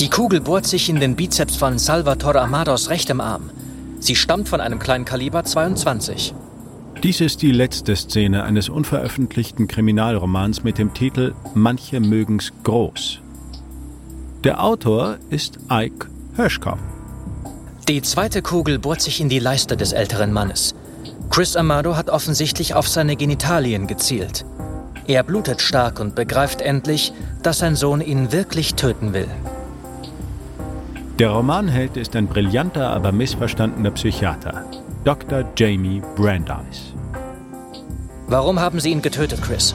[0.00, 3.50] Die Kugel bohrt sich in den Bizeps von Salvatore Amados rechtem Arm.
[3.98, 6.34] Sie stammt von einem Kleinkaliber 22.
[7.02, 13.18] Dies ist die letzte Szene eines unveröffentlichten Kriminalromans mit dem Titel Manche mögen's groß.
[14.44, 16.78] Der Autor ist Ike Hirschkopf.
[17.88, 20.76] Die zweite Kugel bohrt sich in die Leiste des älteren Mannes.
[21.28, 24.44] Chris Amado hat offensichtlich auf seine Genitalien gezielt.
[25.08, 27.12] Er blutet stark und begreift endlich,
[27.42, 29.28] dass sein Sohn ihn wirklich töten will.
[31.18, 34.64] Der Romanheld ist ein brillanter, aber missverstandener Psychiater.
[35.02, 35.42] Dr.
[35.56, 36.94] Jamie Brandeis.
[38.28, 39.74] Warum haben Sie ihn getötet, Chris?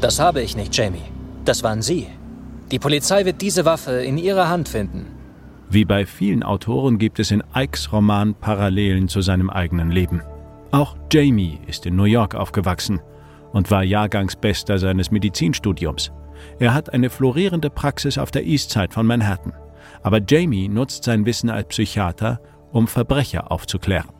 [0.00, 1.02] Das habe ich nicht, Jamie.
[1.44, 2.06] Das waren Sie.
[2.70, 5.06] Die Polizei wird diese Waffe in Ihrer Hand finden.
[5.68, 10.22] Wie bei vielen Autoren gibt es in Ikes Roman Parallelen zu seinem eigenen Leben.
[10.70, 13.00] Auch Jamie ist in New York aufgewachsen
[13.52, 16.12] und war Jahrgangsbester seines Medizinstudiums.
[16.60, 19.52] Er hat eine florierende Praxis auf der Eastside von Manhattan.
[20.06, 22.40] Aber Jamie nutzt sein Wissen als Psychiater,
[22.70, 24.12] um Verbrecher aufzuklären.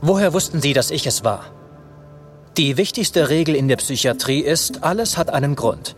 [0.00, 1.44] Woher wussten Sie, dass ich es war?
[2.56, 5.94] Die wichtigste Regel in der Psychiatrie ist, alles hat einen Grund.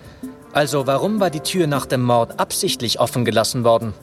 [0.52, 3.94] Also warum war die Tür nach dem Mord absichtlich offen gelassen worden?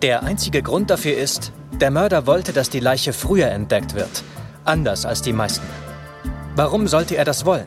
[0.00, 4.22] Der einzige Grund dafür ist, der Mörder wollte, dass die Leiche früher entdeckt wird,
[4.64, 5.66] anders als die meisten.
[6.54, 7.66] Warum sollte er das wollen?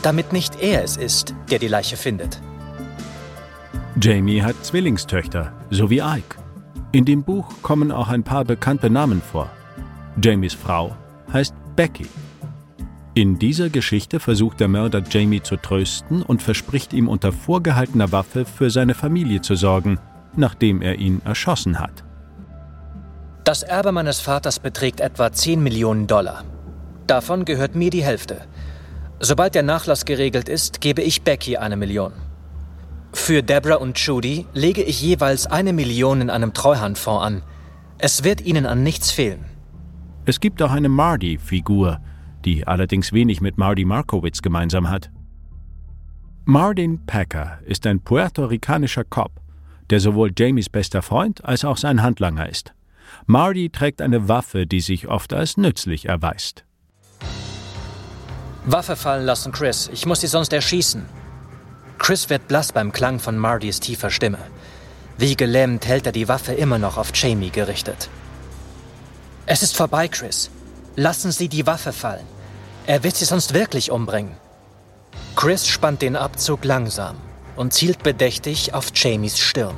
[0.00, 2.40] Damit nicht er es ist, der die Leiche findet.
[4.02, 6.38] Jamie hat Zwillingstöchter, so wie Ike.
[6.90, 9.50] In dem Buch kommen auch ein paar bekannte Namen vor.
[10.22, 10.96] Jamies Frau
[11.30, 12.06] heißt Becky.
[13.12, 18.46] In dieser Geschichte versucht der Mörder Jamie zu trösten und verspricht ihm unter vorgehaltener Waffe
[18.46, 20.00] für seine Familie zu sorgen,
[20.34, 22.02] nachdem er ihn erschossen hat.
[23.44, 26.44] Das Erbe meines Vaters beträgt etwa 10 Millionen Dollar.
[27.06, 28.40] Davon gehört mir die Hälfte.
[29.18, 32.12] Sobald der Nachlass geregelt ist, gebe ich Becky eine Million.
[33.12, 37.42] Für Deborah und Judy lege ich jeweils eine Million in einem Treuhandfonds an.
[37.98, 39.44] Es wird ihnen an nichts fehlen.
[40.24, 42.00] Es gibt auch eine Marty-Figur,
[42.44, 45.10] die allerdings wenig mit Marty Markowitz gemeinsam hat.
[46.44, 49.32] Martin Packer ist ein puerto-ricanischer Cop,
[49.90, 52.74] der sowohl Jamies bester Freund als auch sein Handlanger ist.
[53.26, 56.64] Marty trägt eine Waffe, die sich oft als nützlich erweist.
[58.66, 59.90] Waffe fallen lassen, Chris.
[59.92, 61.04] Ich muss sie sonst erschießen.
[62.00, 64.38] Chris wird blass beim Klang von Martys tiefer Stimme.
[65.18, 68.08] Wie gelähmt hält er die Waffe immer noch auf Jamie gerichtet.
[69.44, 70.50] Es ist vorbei, Chris.
[70.96, 72.26] Lassen Sie die Waffe fallen.
[72.86, 74.34] Er wird Sie sonst wirklich umbringen.
[75.36, 77.16] Chris spannt den Abzug langsam
[77.54, 79.76] und zielt bedächtig auf Jamies Stirn.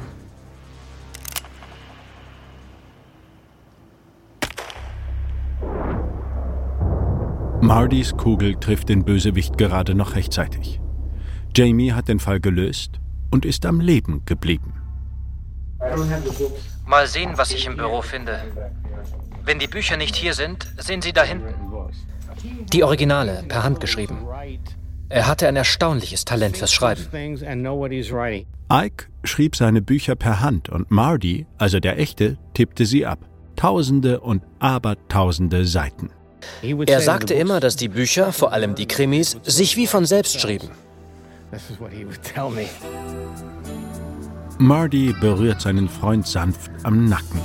[7.60, 10.81] Mardys Kugel trifft den Bösewicht gerade noch rechtzeitig.
[11.54, 14.72] Jamie hat den Fall gelöst und ist am Leben geblieben.
[16.86, 18.40] Mal sehen, was ich im Büro finde.
[19.44, 21.54] Wenn die Bücher nicht hier sind, sehen Sie da hinten.
[22.72, 24.18] Die Originale, per Hand geschrieben.
[25.08, 27.06] Er hatte ein erstaunliches Talent fürs Schreiben.
[28.72, 33.18] Ike schrieb seine Bücher per Hand und Marty, also der echte, tippte sie ab.
[33.56, 36.10] Tausende und abertausende Seiten.
[36.86, 40.70] Er sagte immer, dass die Bücher, vor allem die Krimis, sich wie von selbst schrieben.
[44.58, 47.40] Marty berührt seinen Freund sanft am Nacken.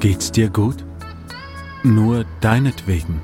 [0.00, 0.84] Geht's dir gut?
[1.82, 3.22] Nur deinetwegen.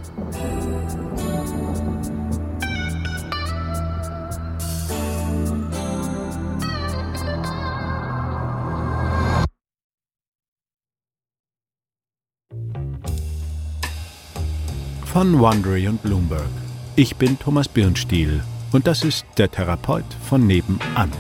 [15.04, 16.48] Von Wondery und Bloomberg.
[16.96, 18.42] Ich bin Thomas Birnstiel
[18.72, 21.12] und das ist der Therapeut von nebenan.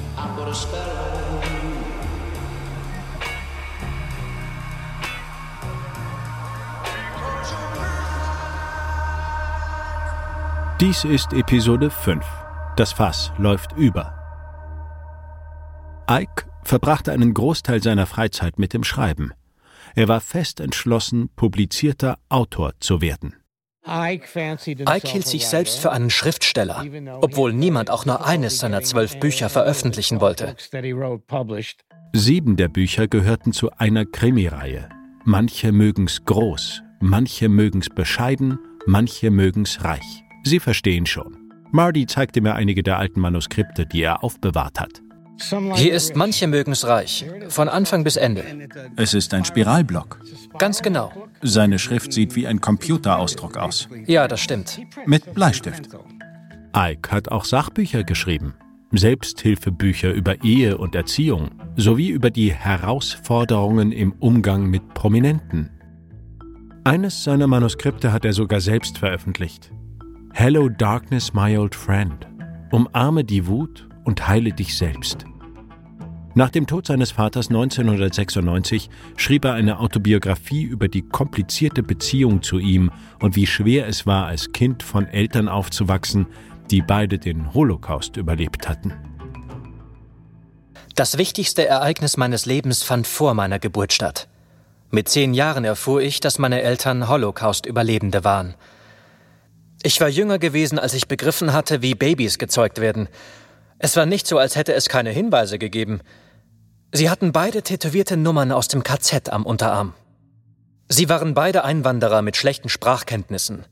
[10.80, 12.26] Dies ist Episode 5.
[12.76, 14.18] Das Fass läuft über.
[16.10, 19.32] Ike verbrachte einen Großteil seiner Freizeit mit dem Schreiben.
[19.94, 23.41] Er war fest entschlossen, publizierter Autor zu werden.
[23.84, 26.84] Ike hielt sich selbst für einen Schriftsteller,
[27.20, 30.54] obwohl niemand auch nur eines seiner zwölf Bücher veröffentlichen wollte.
[32.12, 34.88] Sieben der Bücher gehörten zu einer Krimireihe.
[35.24, 40.24] Manche mögen's groß, manche mögen's bescheiden, manche mögen's reich.
[40.44, 41.38] Sie verstehen schon.
[41.72, 45.00] Marty zeigte mir einige der alten Manuskripte, die er aufbewahrt hat.
[45.74, 48.44] Hier ist manche mögen's reich, von Anfang bis Ende.
[48.96, 50.20] Es ist ein Spiralblock.
[50.58, 51.12] Ganz genau.
[51.42, 53.88] Seine Schrift sieht wie ein Computerausdruck aus.
[54.06, 54.80] Ja, das stimmt.
[55.06, 55.88] Mit Bleistift.
[56.76, 58.54] Ike hat auch Sachbücher geschrieben.
[58.92, 65.70] Selbsthilfebücher über Ehe und Erziehung sowie über die Herausforderungen im Umgang mit Prominenten.
[66.84, 69.70] Eines seiner Manuskripte hat er sogar selbst veröffentlicht.
[70.34, 72.26] Hello Darkness, my old friend.
[72.70, 75.24] Umarme die Wut und heile dich selbst.
[76.34, 82.58] Nach dem Tod seines Vaters 1996 schrieb er eine Autobiografie über die komplizierte Beziehung zu
[82.58, 82.90] ihm
[83.20, 86.26] und wie schwer es war, als Kind von Eltern aufzuwachsen,
[86.70, 88.94] die beide den Holocaust überlebt hatten.
[90.94, 94.28] Das wichtigste Ereignis meines Lebens fand vor meiner Geburt statt.
[94.90, 98.54] Mit zehn Jahren erfuhr ich, dass meine Eltern Holocaust-Überlebende waren.
[99.82, 103.08] Ich war jünger gewesen, als ich begriffen hatte, wie Babys gezeugt werden.
[103.78, 106.00] Es war nicht so, als hätte es keine Hinweise gegeben.
[106.94, 109.94] Sie hatten beide tätowierte Nummern aus dem KZ am Unterarm.
[110.90, 113.64] Sie waren beide Einwanderer mit schlechten Sprachkenntnissen.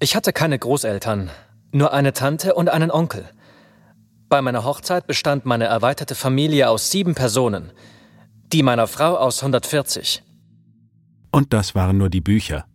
[0.00, 1.30] Ich hatte keine Großeltern,
[1.70, 3.30] nur eine Tante und einen Onkel.
[4.28, 7.72] Bei meiner Hochzeit bestand meine erweiterte Familie aus sieben Personen,
[8.52, 10.24] die meiner Frau aus 140.
[11.30, 12.66] Und das waren nur die Bücher.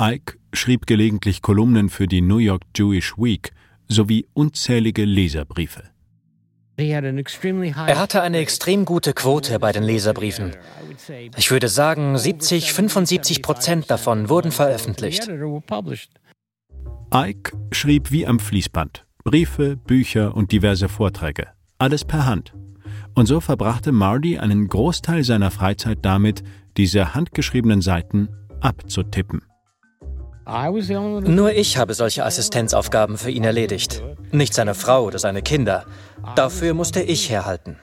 [0.00, 3.52] Ike schrieb gelegentlich Kolumnen für die New York Jewish Week
[3.88, 5.91] sowie unzählige Leserbriefe.
[6.76, 10.52] Er hatte eine extrem gute Quote bei den Leserbriefen.
[11.36, 15.28] Ich würde sagen, 70, 75 Prozent davon wurden veröffentlicht.
[17.14, 19.04] Ike schrieb wie am Fließband.
[19.24, 21.48] Briefe, Bücher und diverse Vorträge.
[21.78, 22.54] Alles per Hand.
[23.14, 26.42] Und so verbrachte Marty einen Großteil seiner Freizeit damit,
[26.76, 28.28] diese handgeschriebenen Seiten
[28.60, 29.42] abzutippen.
[30.44, 34.02] Nur ich habe solche Assistenzaufgaben für ihn erledigt.
[34.32, 35.84] Nicht seine Frau oder seine Kinder.
[36.34, 37.76] Dafür musste ich herhalten.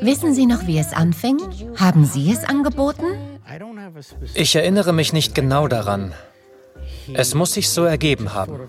[0.00, 1.38] Wissen Sie noch, wie es anfing?
[1.76, 3.04] Haben Sie es angeboten?
[4.34, 6.12] Ich erinnere mich nicht genau daran.
[7.14, 8.60] Es muss sich so ergeben haben.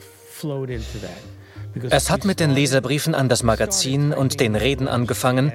[1.90, 5.52] Es hat mit den Leserbriefen an das Magazin und den Reden angefangen,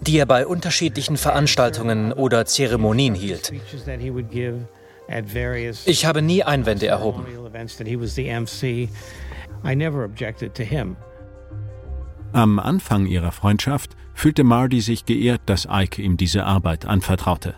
[0.00, 3.52] die er bei unterschiedlichen Veranstaltungen oder Zeremonien hielt.
[5.86, 7.24] Ich habe nie Einwände erhoben.
[12.32, 17.54] Am Anfang ihrer Freundschaft fühlte Marty sich geehrt, dass Ike ihm diese Arbeit anvertraute.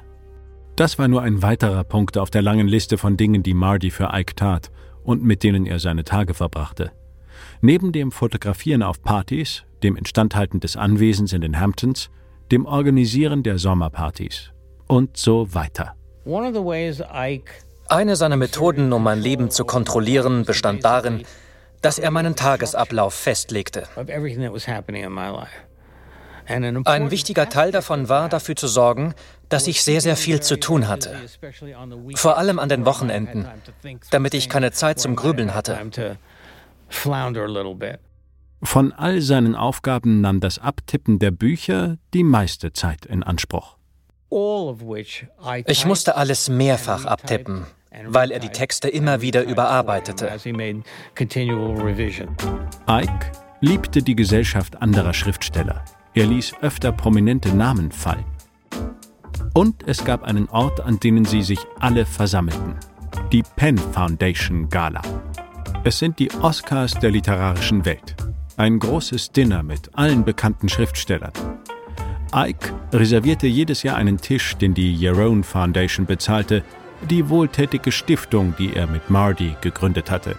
[0.77, 4.11] Das war nur ein weiterer Punkt auf der langen Liste von Dingen, die Marty für
[4.13, 4.71] Ike tat
[5.03, 6.93] und mit denen er seine Tage verbrachte.
[7.61, 12.11] Neben dem Fotografieren auf Partys, dem Instandhalten des Anwesens in den Hamptons,
[12.53, 14.53] dem Organisieren der Sommerpartys
[14.87, 15.98] und so weiter.
[17.89, 21.25] Eine seiner Methoden, um mein Leben zu kontrollieren, bestand darin,
[21.81, 23.89] dass er meinen Tagesablauf festlegte.
[26.85, 29.15] Ein wichtiger Teil davon war, dafür zu sorgen,
[29.49, 31.17] dass ich sehr, sehr viel zu tun hatte.
[32.15, 33.47] Vor allem an den Wochenenden,
[34.11, 35.79] damit ich keine Zeit zum Grübeln hatte.
[38.63, 43.78] Von all seinen Aufgaben nahm das Abtippen der Bücher die meiste Zeit in Anspruch.
[44.31, 47.67] Ich musste alles mehrfach abtippen,
[48.07, 50.31] weil er die Texte immer wieder überarbeitete.
[52.91, 55.85] Ike liebte die Gesellschaft anderer Schriftsteller.
[56.15, 58.25] Er ließ öfter prominente Namen fallen.
[59.55, 62.77] Und es gab einen Ort, an dem sie sich alle versammelten.
[63.33, 65.03] Die Penn Foundation Gala.
[65.85, 68.17] Es sind die Oscars der literarischen Welt.
[68.57, 71.33] Ein großes Dinner mit allen bekannten Schriftstellern.
[72.35, 76.63] Ike reservierte jedes Jahr einen Tisch, den die Jerome Foundation bezahlte,
[77.09, 80.37] die wohltätige Stiftung, die er mit Marty gegründet hatte.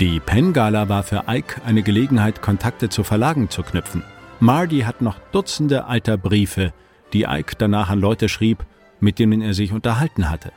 [0.00, 4.02] Die Penn Gala war für Ike eine Gelegenheit, Kontakte zu Verlagen zu knüpfen.
[4.40, 6.72] Marty hat noch Dutzende alter Briefe,
[7.12, 8.64] die Ike danach an Leute schrieb,
[8.98, 10.52] mit denen er sich unterhalten hatte.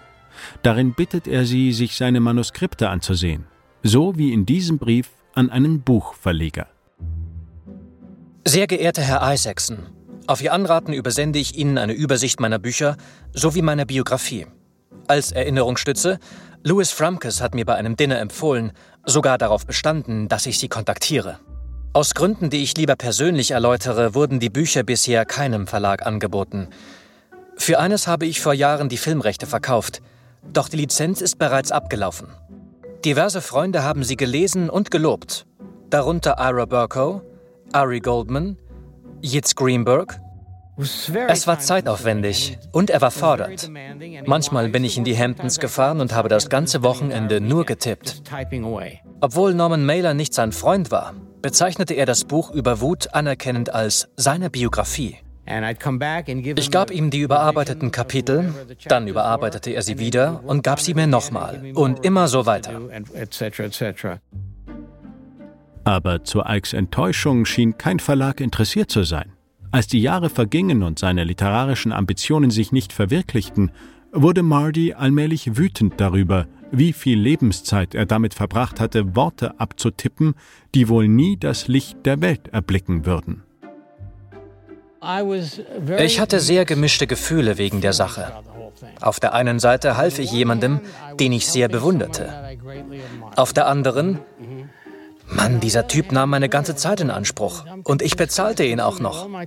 [0.61, 3.45] Darin bittet er sie, sich seine Manuskripte anzusehen,
[3.83, 6.67] so wie in diesem Brief an einen Buchverleger.
[8.45, 9.79] Sehr geehrter Herr Isaacson,
[10.27, 12.97] auf Ihr Anraten übersende ich Ihnen eine Übersicht meiner Bücher
[13.33, 14.47] sowie meiner Biografie.
[15.07, 16.19] Als Erinnerungsstütze,
[16.63, 18.71] Louis Frumkes hat mir bei einem Dinner empfohlen,
[19.05, 21.39] sogar darauf bestanden, dass ich Sie kontaktiere.
[21.91, 26.69] Aus Gründen, die ich lieber persönlich erläutere, wurden die Bücher bisher keinem Verlag angeboten.
[27.55, 30.01] Für eines habe ich vor Jahren die Filmrechte verkauft,
[30.51, 32.27] doch die Lizenz ist bereits abgelaufen.
[33.05, 35.45] Diverse Freunde haben sie gelesen und gelobt,
[35.89, 37.21] darunter Ira Burko,
[37.73, 38.57] Ari Goldman,
[39.23, 40.19] Yitz Greenberg.
[40.75, 43.71] Es war zeitaufwendig und er war fordernd.
[44.25, 48.21] Manchmal bin ich in die Hamptons gefahren und habe das ganze Wochenende nur getippt.
[49.21, 54.09] Obwohl Norman Mailer nicht sein Freund war, bezeichnete er das Buch über Wut anerkennend als
[54.17, 55.17] seine Biografie.
[56.55, 58.53] Ich gab ihm die überarbeiteten Kapitel,
[58.87, 62.81] dann überarbeitete er sie wieder und gab sie mir nochmal und immer so weiter.
[65.83, 69.33] Aber zu Ikes Enttäuschung schien kein Verlag interessiert zu sein.
[69.71, 73.71] Als die Jahre vergingen und seine literarischen Ambitionen sich nicht verwirklichten,
[74.11, 80.35] wurde Marty allmählich wütend darüber, wie viel Lebenszeit er damit verbracht hatte, Worte abzutippen,
[80.73, 83.43] die wohl nie das Licht der Welt erblicken würden.
[85.99, 88.31] Ich hatte sehr gemischte Gefühle wegen der Sache.
[89.01, 90.79] Auf der einen Seite half ich jemandem,
[91.19, 92.57] den ich sehr bewunderte.
[93.35, 94.19] Auf der anderen,
[95.35, 99.27] Mann, dieser Typ nahm meine ganze Zeit in Anspruch und ich bezahlte ihn auch noch.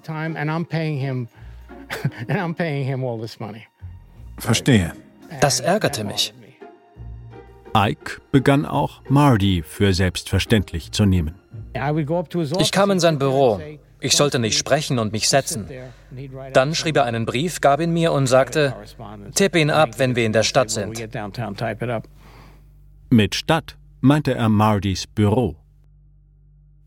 [4.39, 4.93] Verstehe.
[5.41, 6.35] Das ärgerte mich.
[7.77, 11.35] Ike begann auch Marty für selbstverständlich zu nehmen.
[12.59, 13.61] Ich kam in sein Büro.
[14.01, 15.69] Ich sollte nicht sprechen und mich setzen.
[16.53, 18.75] Dann schrieb er einen Brief, gab ihn mir und sagte,
[19.35, 20.99] tippe ihn ab, wenn wir in der Stadt sind.
[23.11, 25.57] Mit Stadt meinte er Martys Büro.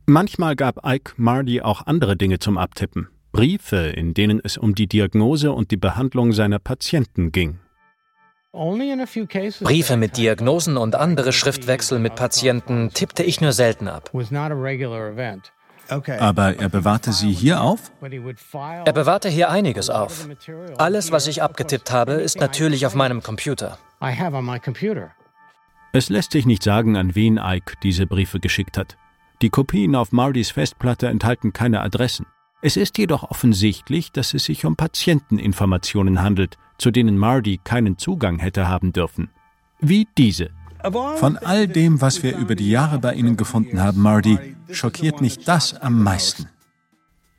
[0.10, 3.10] Manchmal gab Ike Marty auch andere Dinge zum Abtippen.
[3.32, 7.60] Briefe, in denen es um die Diagnose und die Behandlung seiner Patienten ging.
[8.52, 14.10] Briefe mit Diagnosen und andere Schriftwechsel mit Patienten tippte ich nur selten ab.
[16.18, 17.92] Aber er bewahrte sie hier auf?
[18.02, 20.28] Er bewahrte hier einiges auf.
[20.80, 23.78] Alles, was ich abgetippt habe, ist natürlich auf meinem Computer.
[25.92, 28.98] Es lässt sich nicht sagen, an wen Ike diese Briefe geschickt hat.
[29.42, 32.26] Die Kopien auf Martys Festplatte enthalten keine Adressen.
[32.62, 38.40] Es ist jedoch offensichtlich, dass es sich um Patienteninformationen handelt, zu denen Marty keinen Zugang
[38.40, 39.30] hätte haben dürfen.
[39.80, 40.50] Wie diese.
[41.16, 44.38] Von all dem, was wir über die Jahre bei Ihnen gefunden haben, Marty,
[44.72, 46.50] schockiert mich das am meisten.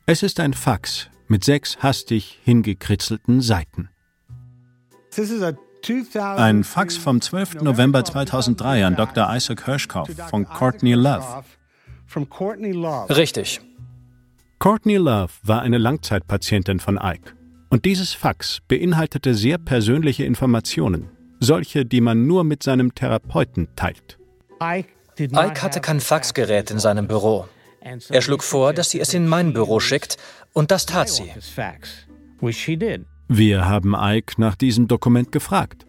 [0.07, 3.89] Es ist ein Fax mit sechs hastig hingekritzelten Seiten.
[6.15, 7.61] Ein Fax vom 12.
[7.61, 9.35] November 2003 an Dr.
[9.35, 11.43] Isaac Hirschkopf von Courtney Love.
[13.05, 13.61] Richtig.
[14.59, 17.33] Courtney Love war eine Langzeitpatientin von Ike.
[17.69, 24.19] Und dieses Fax beinhaltete sehr persönliche Informationen, solche, die man nur mit seinem Therapeuten teilt.
[25.19, 27.47] Ike hatte kein Faxgerät in seinem Büro.
[28.09, 30.17] Er schlug vor, dass sie es in mein Büro schickt,
[30.53, 31.31] und das tat sie.
[33.27, 35.85] Wir haben Ike nach diesem Dokument gefragt.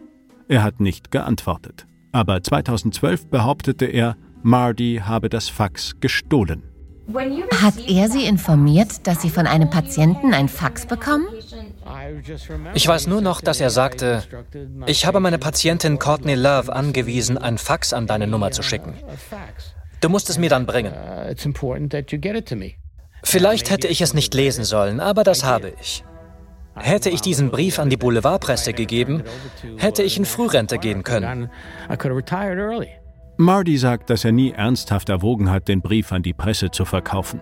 [0.47, 1.85] Er hat nicht geantwortet.
[2.11, 6.63] Aber 2012 behauptete er, Marty habe das Fax gestohlen.
[7.61, 11.27] Hat er Sie informiert, dass Sie von einem Patienten ein Fax bekommen?
[12.73, 14.23] Ich weiß nur noch, dass er sagte,
[14.85, 18.93] ich habe meine Patientin Courtney Love angewiesen, ein Fax an deine Nummer zu schicken.
[19.99, 20.93] Du musst es mir dann bringen.
[23.23, 26.03] Vielleicht hätte ich es nicht lesen sollen, aber das habe ich.
[26.75, 29.23] Hätte ich diesen Brief an die Boulevardpresse gegeben,
[29.77, 31.49] hätte ich in Frührente gehen können.
[33.37, 37.41] Marty sagt, dass er nie ernsthaft erwogen hat, den Brief an die Presse zu verkaufen.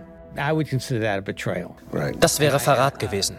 [2.20, 3.36] Das wäre Verrat gewesen.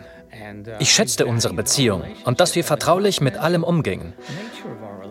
[0.80, 4.14] Ich schätzte unsere Beziehung und dass wir vertraulich mit allem umgingen.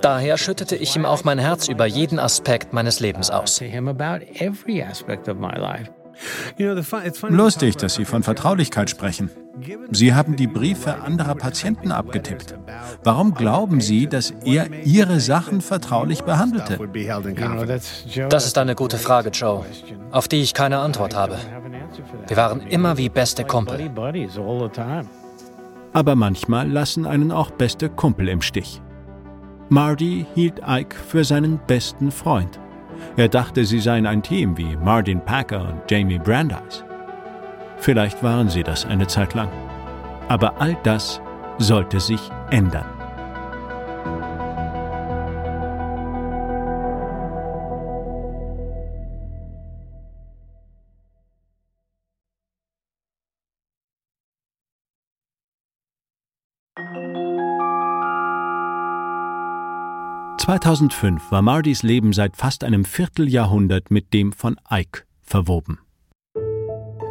[0.01, 3.61] Daher schüttete ich ihm auch mein Herz über jeden Aspekt meines Lebens aus.
[7.28, 9.31] Lustig, dass Sie von Vertraulichkeit sprechen.
[9.90, 12.54] Sie haben die Briefe anderer Patienten abgetippt.
[13.04, 16.78] Warum glauben Sie, dass er Ihre Sachen vertraulich behandelte?
[18.28, 19.64] Das ist eine gute Frage, Joe,
[20.11, 21.38] auf die ich keine Antwort habe.
[22.26, 23.90] Wir waren immer wie beste Kumpel.
[25.92, 28.81] Aber manchmal lassen einen auch beste Kumpel im Stich.
[29.69, 32.62] Marty hielt Ike für seinen besten Freund.
[33.17, 36.85] Er dachte, sie seien ein Team wie Martin Packer und Jamie Brandeis.
[37.79, 39.51] Vielleicht waren sie das eine Zeit lang.
[40.29, 41.21] Aber all das
[41.59, 42.92] sollte sich ändern.
[60.43, 65.79] »2005 war Mardys Leben seit fast einem Vierteljahrhundert mit dem von Ike verwoben.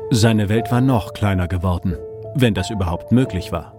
[0.10, 1.96] Seine Welt war noch kleiner geworden,
[2.36, 3.74] wenn das überhaupt möglich war.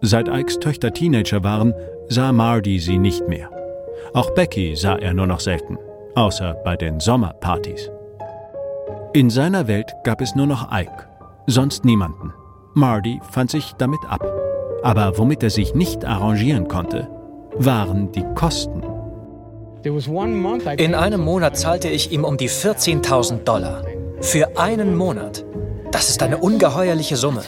[0.00, 1.74] Seit Ikes Töchter Teenager waren,
[2.08, 3.50] sah Marty sie nicht mehr.
[4.12, 5.76] Auch Becky sah er nur noch selten,
[6.14, 7.90] außer bei den Sommerpartys.
[9.12, 11.08] In seiner Welt gab es nur noch Ike,
[11.48, 12.32] sonst niemanden.
[12.74, 14.24] Marty fand sich damit ab.
[14.84, 17.08] Aber womit er sich nicht arrangieren konnte,
[17.56, 18.82] waren die Kosten.
[20.76, 23.84] In einem Monat zahlte ich ihm um die 14.000 Dollar.
[24.20, 25.44] Für einen Monat.
[25.90, 27.42] Das ist eine ungeheuerliche Summe.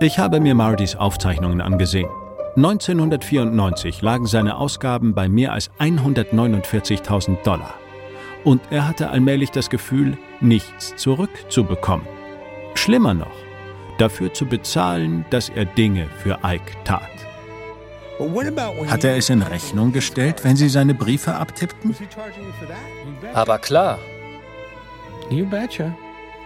[0.00, 2.08] Ich habe mir Martys Aufzeichnungen angesehen.
[2.56, 7.74] 1994 lagen seine Ausgaben bei mehr als 149.000 Dollar.
[8.44, 12.06] Und er hatte allmählich das Gefühl, nichts zurückzubekommen.
[12.74, 13.34] Schlimmer noch,
[13.98, 17.02] dafür zu bezahlen, dass er Dinge für Ike tat.
[18.86, 21.94] Hat er es in Rechnung gestellt, wenn Sie seine Briefe abtippten?
[23.32, 23.98] Aber klar.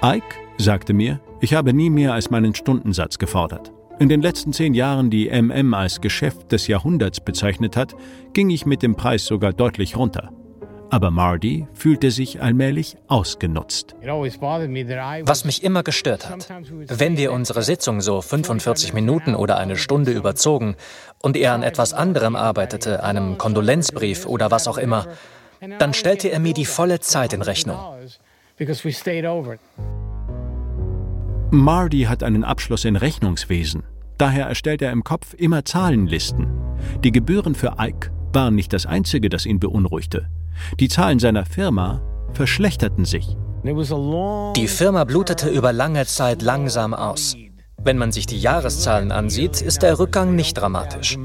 [0.03, 3.73] Ike sagte mir, ich habe nie mehr als meinen Stundensatz gefordert.
[3.99, 7.97] In den letzten zehn Jahren, die MM als Geschäft des Jahrhunderts bezeichnet hat,
[8.33, 10.31] ging ich mit dem Preis sogar deutlich runter.
[10.91, 13.95] Aber Marty fühlte sich allmählich ausgenutzt.
[14.01, 16.49] Was mich immer gestört hat,
[16.89, 20.77] wenn wir unsere Sitzung so 45 Minuten oder eine Stunde überzogen
[21.21, 25.07] und er an etwas anderem arbeitete, einem Kondolenzbrief oder was auch immer,
[25.79, 27.79] dann stellte er mir die volle Zeit in Rechnung.
[31.51, 33.83] Marty hat einen Abschluss in Rechnungswesen.
[34.17, 36.49] Daher erstellt er im Kopf immer Zahlenlisten.
[37.05, 40.29] Die Gebühren für Ike waren nicht das Einzige, das ihn beunruhigte.
[40.81, 43.37] Die Zahlen seiner Firma verschlechterten sich.
[43.65, 47.37] Die Firma blutete über lange Zeit langsam aus.
[47.83, 51.17] Wenn man sich die Jahreszahlen ansieht, ist der Rückgang nicht dramatisch.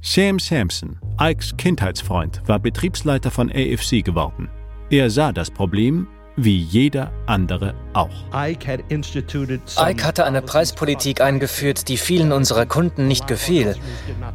[0.00, 4.48] Sam Sampson, Ikes Kindheitsfreund, war Betriebsleiter von AFC geworden.
[4.90, 8.10] Er sah das Problem wie jeder andere auch.
[8.34, 13.76] Ike hatte eine Preispolitik eingeführt, die vielen unserer Kunden nicht gefiel.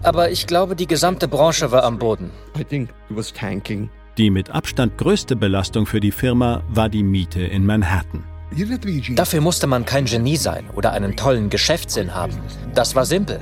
[0.03, 2.31] Aber ich glaube, die gesamte Branche war am Boden.
[4.17, 8.23] Die mit Abstand größte Belastung für die Firma war die Miete in Manhattan.
[9.15, 12.33] Dafür musste man kein Genie sein oder einen tollen Geschäftssinn haben.
[12.73, 13.39] Das war simpel.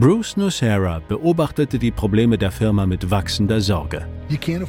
[0.00, 4.06] Bruce Nussera beobachtete die Probleme der Firma mit wachsender Sorge.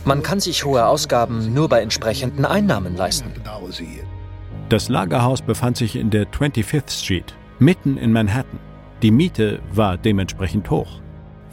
[0.04, 3.32] Man kann sich hohe Ausgaben nur bei entsprechenden Einnahmen leisten.
[4.70, 8.60] Das Lagerhaus befand sich in der 25th Street, mitten in Manhattan.
[9.04, 11.00] Die Miete war dementsprechend hoch.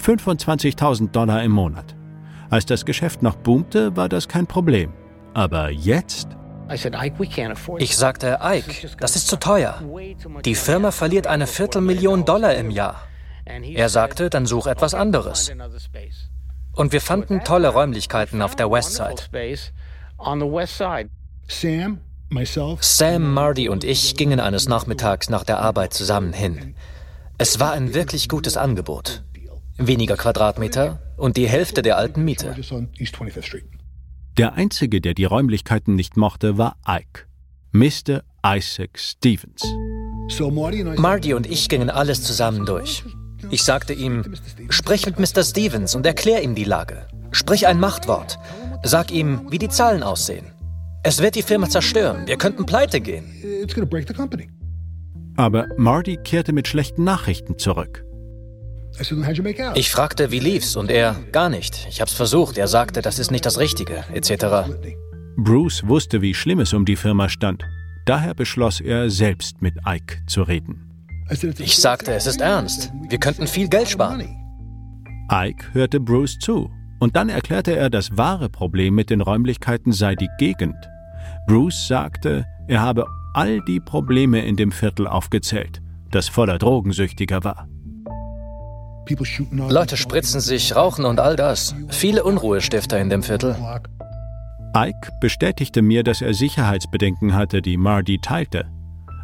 [0.03, 1.95] 25.000 Dollar im Monat.
[2.49, 4.95] Als das Geschäft noch boomte, war das kein Problem.
[5.35, 6.29] Aber jetzt?
[6.71, 9.83] Ich sagte, Ike, das ist zu teuer.
[10.47, 13.03] Die Firma verliert eine Viertelmillion Dollar im Jahr.
[13.47, 15.51] Er sagte, dann such etwas anderes.
[16.73, 19.17] Und wir fanden tolle Räumlichkeiten auf der Westside.
[22.81, 26.75] Sam, Marty und ich gingen eines Nachmittags nach der Arbeit zusammen hin.
[27.39, 29.23] Es war ein wirklich gutes Angebot.
[29.79, 32.57] Weniger Quadratmeter und die Hälfte der alten Miete.
[34.39, 37.27] Der Einzige, der die Räumlichkeiten nicht mochte, war Ike.
[37.73, 38.23] Mr.
[38.45, 39.63] Isaac Stevens.
[40.99, 43.05] Marty und ich gingen alles zusammen durch.
[43.51, 44.35] Ich sagte ihm,
[44.71, 45.43] sprich mit Mr.
[45.43, 47.07] Stevens und erklär ihm die Lage.
[47.31, 48.39] Sprich ein Machtwort.
[48.83, 50.47] Sag ihm, wie die Zahlen aussehen.
[51.03, 52.27] Es wird die Firma zerstören.
[52.27, 53.25] Wir könnten pleite gehen.
[55.37, 58.05] Aber Marty kehrte mit schlechten Nachrichten zurück.
[59.75, 61.87] Ich fragte, wie lief's, und er, gar nicht.
[61.89, 62.57] Ich hab's versucht.
[62.57, 64.71] Er sagte, das ist nicht das Richtige, etc.
[65.37, 67.63] Bruce wusste, wie schlimm es um die Firma stand.
[68.07, 70.86] Daher beschloss er, selbst mit Ike zu reden.
[71.29, 72.93] Ich sagte, es ist ernst.
[73.09, 74.25] Wir könnten viel Geld sparen.
[75.31, 80.15] Ike hörte Bruce zu und dann erklärte er, das wahre Problem mit den Räumlichkeiten sei
[80.15, 80.77] die Gegend.
[81.47, 87.69] Bruce sagte, er habe all die Probleme in dem Viertel aufgezählt, das voller Drogensüchtiger war.
[89.51, 91.75] Leute spritzen sich, rauchen und all das.
[91.89, 93.57] Viele Unruhestifter in dem Viertel.
[94.77, 98.67] Ike bestätigte mir, dass er Sicherheitsbedenken hatte, die Marty teilte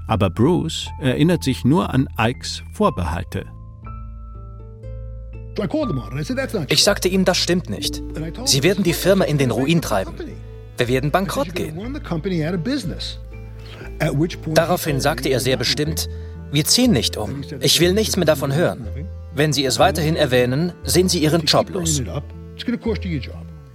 [0.08, 3.46] aber Bruce erinnert sich nur an Ikes Vorbehalte.
[6.68, 8.02] Ich sagte ihm, das stimmt nicht.
[8.44, 10.14] Sie werden die Firma in den Ruin treiben.
[10.78, 11.76] Wir werden bankrott gehen.
[14.54, 16.08] Daraufhin sagte er sehr bestimmt,
[16.50, 17.42] wir ziehen nicht um.
[17.60, 18.86] Ich will nichts mehr davon hören.
[19.34, 22.02] Wenn Sie es weiterhin erwähnen, sind Sie Ihren Job los.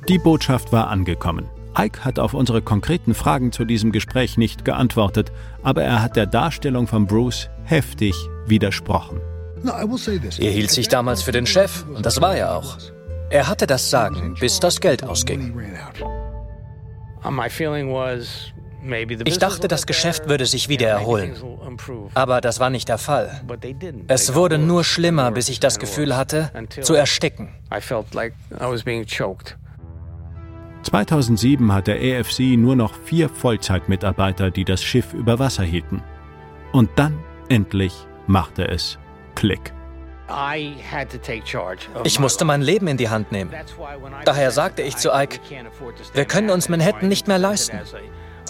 [0.08, 1.50] Die Botschaft war angekommen.
[1.78, 6.26] Ike hat auf unsere konkreten Fragen zu diesem Gespräch nicht geantwortet, aber er hat der
[6.26, 8.16] Darstellung von Bruce heftig
[8.48, 9.22] widersprochen.
[9.64, 12.78] Er hielt sich damals für den Chef, und das war er auch.
[13.30, 15.54] Er hatte das Sagen, bis das Geld ausging.
[19.26, 21.36] Ich dachte, das Geschäft würde sich wieder erholen.
[22.14, 23.42] Aber das war nicht der Fall.
[24.08, 27.50] Es wurde nur schlimmer, bis ich das Gefühl hatte, zu ersticken.
[30.88, 36.02] 2007 hat der AFC nur noch vier Vollzeitmitarbeiter, die das Schiff über Wasser hielten.
[36.72, 37.20] Und dann
[37.50, 37.94] endlich
[38.26, 38.98] machte es
[39.36, 39.74] Klick.
[42.06, 43.52] Ich musste mein Leben in die Hand nehmen.
[44.24, 45.40] Daher sagte ich zu Ike,
[46.14, 47.80] wir können uns Manhattan nicht mehr leisten.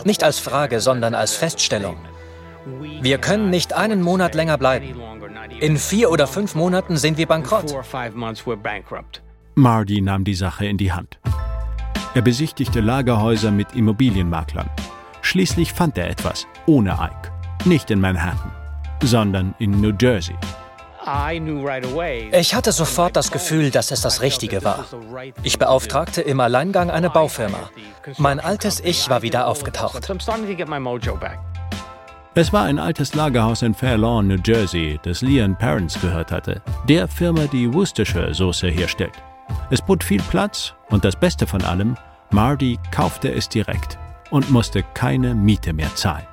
[0.06, 1.97] Nicht als Frage, sondern als Feststellung.
[3.02, 4.95] Wir können nicht einen Monat länger bleiben.
[5.60, 7.76] In vier oder fünf Monaten sind wir bankrott.
[9.56, 11.19] Marty nahm die Sache in die Hand.
[12.18, 14.68] Er besichtigte Lagerhäuser mit Immobilienmaklern.
[15.22, 17.32] Schließlich fand er etwas ohne Ike.
[17.66, 18.52] Nicht in Manhattan,
[19.04, 20.36] sondern in New Jersey.
[22.32, 24.86] Ich hatte sofort das Gefühl, dass es das Richtige war.
[25.44, 27.70] Ich beauftragte im Alleingang eine Baufirma.
[28.18, 30.10] Mein altes Ich war wieder aufgetaucht.
[32.34, 36.64] Es war ein altes Lagerhaus in Fair Lawn, New Jersey, das Leon Parents gehört hatte,
[36.90, 39.14] der Firma, die Worcestershire Soße herstellt.
[39.70, 41.98] Es bot viel Platz und das Beste von allem,
[42.32, 43.98] Marty kaufte es direkt
[44.32, 46.26] und musste keine Miete mehr zahlen.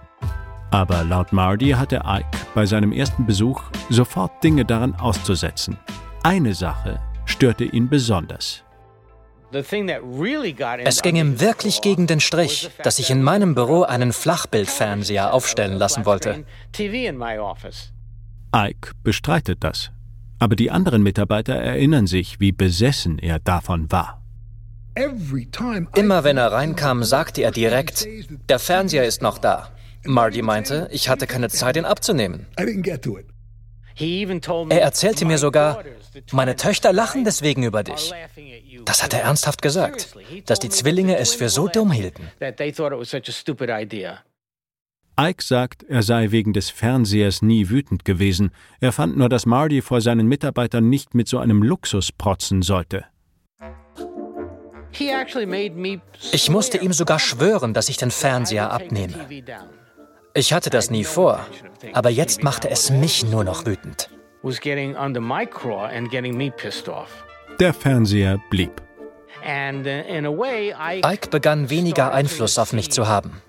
[0.70, 5.78] Aber laut Marty hatte Ike bei seinem ersten Besuch sofort Dinge daran auszusetzen.
[6.24, 8.64] Eine Sache störte ihn besonders.
[9.52, 15.78] Es ging ihm wirklich gegen den Strich, dass ich in meinem Büro einen Flachbildfernseher aufstellen
[15.78, 16.44] lassen wollte.
[18.54, 19.92] Ike bestreitet das.
[20.44, 24.22] Aber die anderen Mitarbeiter erinnern sich, wie besessen er davon war.
[24.94, 28.06] Immer wenn er reinkam, sagte er direkt,
[28.50, 29.70] der Fernseher ist noch da.
[30.04, 32.46] Marty meinte, ich hatte keine Zeit, ihn abzunehmen.
[34.68, 35.82] Er erzählte mir sogar,
[36.30, 38.12] meine Töchter lachen deswegen über dich.
[38.84, 42.30] Das hat er ernsthaft gesagt, dass die Zwillinge es für so dumm hielten.
[45.18, 48.50] Ike sagt, er sei wegen des Fernsehers nie wütend gewesen.
[48.80, 53.04] Er fand nur, dass Marty vor seinen Mitarbeitern nicht mit so einem Luxus protzen sollte.
[56.32, 59.14] Ich musste ihm sogar schwören, dass ich den Fernseher abnehme.
[60.34, 61.46] Ich hatte das nie vor,
[61.92, 64.10] aber jetzt machte es mich nur noch wütend.
[67.60, 68.82] Der Fernseher blieb.
[69.44, 73.42] Ike begann weniger Einfluss auf mich zu haben.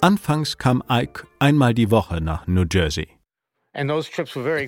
[0.00, 3.08] Anfangs kam Ike einmal die Woche nach New Jersey.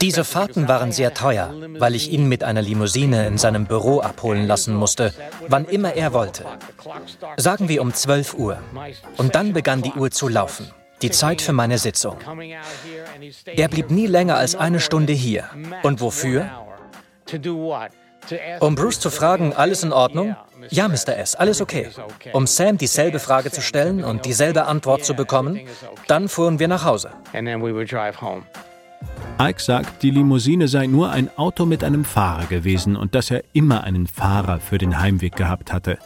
[0.00, 4.46] Diese Fahrten waren sehr teuer, weil ich ihn mit einer Limousine in seinem Büro abholen
[4.46, 5.12] lassen musste,
[5.48, 6.46] wann immer er wollte.
[7.36, 8.58] Sagen wir um 12 Uhr.
[9.18, 10.70] Und dann begann die Uhr zu laufen.
[11.02, 12.16] Die Zeit für meine Sitzung.
[13.44, 15.50] Er blieb nie länger als eine Stunde hier.
[15.82, 16.48] Und wofür?
[18.60, 20.36] Um Bruce zu fragen, alles in Ordnung?
[20.70, 21.16] Ja, Mr.
[21.16, 21.90] S., alles okay.
[22.32, 25.60] Um Sam dieselbe Frage zu stellen und dieselbe Antwort zu bekommen,
[26.06, 27.10] dann fuhren wir nach Hause.
[29.40, 33.42] Ike sagt, die Limousine sei nur ein Auto mit einem Fahrer gewesen und dass er
[33.52, 35.98] immer einen Fahrer für den Heimweg gehabt hatte.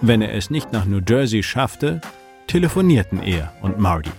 [0.00, 2.00] Wenn er es nicht nach New Jersey schaffte,
[2.46, 4.10] telefonierten er und Marty.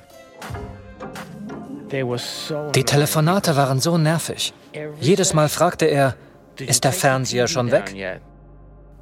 [1.92, 4.54] Die Telefonate waren so nervig.
[5.02, 6.16] Jedes Mal fragte er,
[6.62, 7.94] ist der Fernseher schon weg?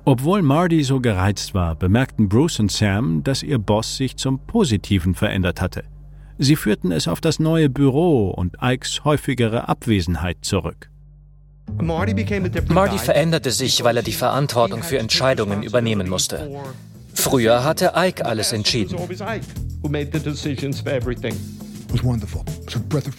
[0.06, 5.14] Obwohl Marty so gereizt war, bemerkten Bruce und Sam, dass ihr Boss sich zum Positiven
[5.14, 5.84] verändert hatte.
[6.38, 10.90] Sie führten es auf das neue Büro und Ikes häufigere Abwesenheit zurück.
[11.78, 16.50] Marty veränderte sich, weil er die Verantwortung für Entscheidungen übernehmen musste.
[17.14, 18.98] Früher hatte Ike alles entschieden.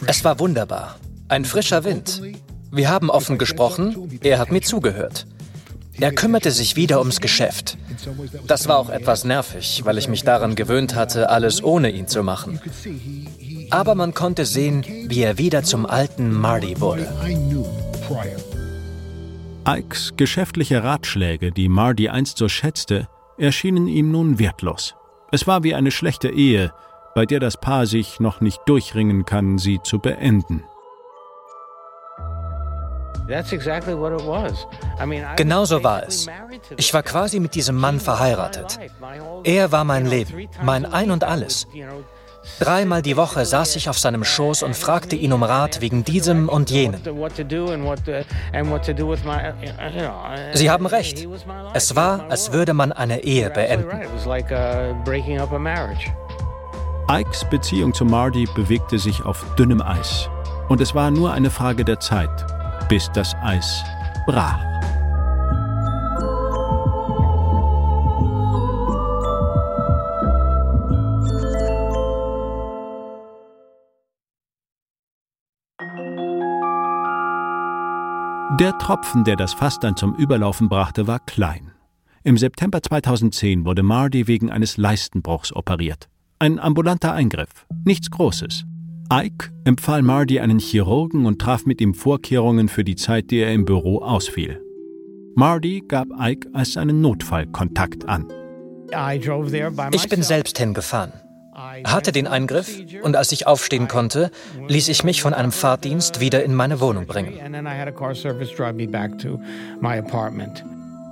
[0.07, 0.97] Es war wunderbar.
[1.29, 2.23] Ein frischer Wind.
[2.73, 5.27] Wir haben offen gesprochen, er hat mir zugehört.
[6.01, 7.77] Er kümmerte sich wieder ums Geschäft.
[8.47, 12.23] Das war auch etwas nervig, weil ich mich daran gewöhnt hatte, alles ohne ihn zu
[12.23, 12.59] machen.
[13.71, 17.07] Aber man konnte sehen, wie er wieder zum alten Marty wurde.
[19.69, 24.95] Ikes geschäftliche Ratschläge, die Marty einst so schätzte, erschienen ihm nun wertlos.
[25.33, 26.73] Es war wie eine schlechte Ehe,
[27.15, 30.65] bei der das Paar sich noch nicht durchringen kann, sie zu beenden.
[35.37, 36.27] Genau so war es.
[36.77, 38.79] Ich war quasi mit diesem Mann verheiratet.
[39.45, 41.67] Er war mein Leben, mein Ein und alles.
[42.59, 46.49] Dreimal die Woche saß ich auf seinem Schoß und fragte ihn um Rat wegen diesem
[46.49, 47.01] und jenem.
[50.55, 51.29] Sie haben recht.
[51.75, 53.89] Es war, als würde man eine Ehe beenden.
[57.11, 60.29] Ikes Beziehung zu Marty bewegte sich auf dünnem Eis.
[60.69, 62.47] Und es war nur eine Frage der Zeit,
[62.91, 63.85] bis das Eis
[64.27, 64.59] brach.
[78.59, 81.71] Der Tropfen, der das Fass dann zum Überlaufen brachte, war klein.
[82.25, 86.09] Im September 2010 wurde Marty wegen eines Leistenbruchs operiert.
[86.41, 88.65] Ein ambulanter Eingriff, nichts Großes.
[89.13, 93.53] Ike empfahl Marty einen Chirurgen und traf mit ihm Vorkehrungen für die Zeit, die er
[93.53, 94.63] im Büro ausfiel.
[95.35, 98.29] Marty gab Ike als seinen Notfallkontakt an.
[99.93, 101.13] Ich bin selbst hingefahren,
[101.85, 102.71] hatte den Eingriff
[103.03, 104.31] und als ich aufstehen konnte,
[104.69, 107.35] ließ ich mich von einem Fahrdienst wieder in meine Wohnung bringen.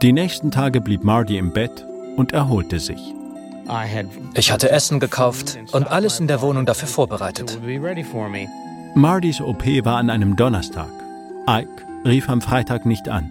[0.03, 1.85] Die nächsten Tage blieb Marty im Bett
[2.17, 3.01] und erholte sich.
[4.35, 7.59] Ich hatte Essen gekauft und alles in der Wohnung dafür vorbereitet.
[8.95, 10.91] Mardys OP war an einem Donnerstag.
[11.49, 11.69] Ike
[12.05, 13.31] rief am Freitag nicht an.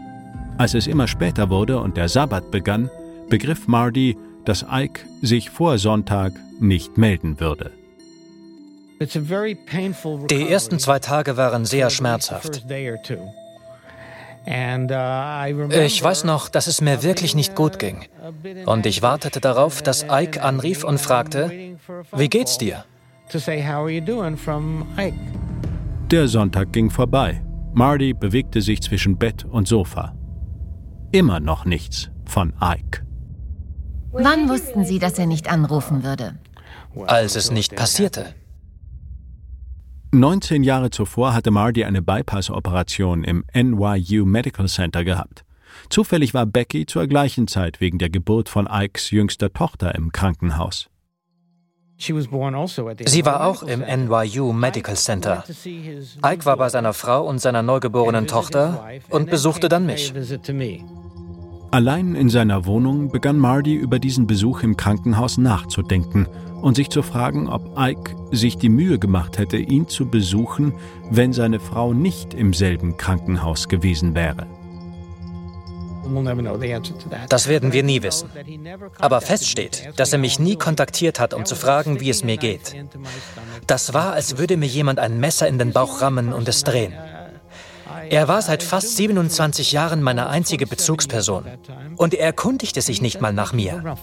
[0.58, 2.90] Als es immer später wurde und der Sabbat begann,
[3.30, 7.72] begriff Marty, dass Ike sich vor Sonntag nicht melden würde.
[9.00, 12.64] Die ersten zwei Tage waren sehr schmerzhaft.
[14.48, 18.06] Ich weiß noch, dass es mir wirklich nicht gut ging.
[18.66, 21.76] Und ich wartete darauf, dass Ike anrief und fragte,
[22.16, 22.86] wie geht's dir?
[26.12, 27.42] Der Sonntag ging vorbei.
[27.74, 30.16] Marty bewegte sich zwischen Bett und Sofa.
[31.12, 33.06] Immer noch nichts von Ike.
[34.14, 36.36] Wann wussten Sie, dass er nicht anrufen würde?
[37.06, 38.34] Als es nicht passierte.
[40.12, 45.44] 19 Jahre zuvor hatte Marty eine Bypass-Operation im NYU Medical Center gehabt.
[45.90, 50.90] Zufällig war Becky zur gleichen Zeit wegen der Geburt von Ikes jüngster Tochter im Krankenhaus.
[52.00, 55.44] Also Sie war auch im NYU Medical Center.
[56.24, 60.14] Ike war bei seiner Frau und seiner neugeborenen Tochter und besuchte dann mich.
[61.72, 66.28] Allein in seiner Wohnung begann Marty über diesen Besuch im Krankenhaus nachzudenken
[66.62, 70.74] und sich zu fragen, ob Ike sich die Mühe gemacht hätte, ihn zu besuchen,
[71.12, 74.48] wenn seine Frau nicht im selben Krankenhaus gewesen wäre.
[77.28, 78.30] Das werden wir nie wissen.
[79.00, 82.38] Aber fest steht, dass er mich nie kontaktiert hat, um zu fragen, wie es mir
[82.38, 82.76] geht.
[83.68, 86.94] Das war, als würde mir jemand ein Messer in den Bauch rammen und es drehen.
[88.10, 91.46] Er war seit fast 27 Jahren meine einzige Bezugsperson.
[91.96, 93.96] Und er erkundigte sich nicht mal nach mir.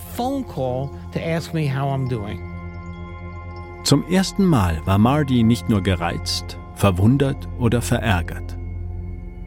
[3.84, 8.56] Zum ersten Mal war Marty nicht nur gereizt, verwundert oder verärgert.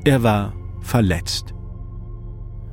[0.06, 1.54] Er war verletzt.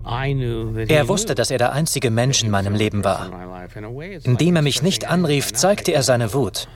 [0.05, 3.31] Er wusste, dass er der einzige Mensch in meinem Leben war.
[4.25, 6.69] Indem er mich nicht anrief, zeigte er seine Wut.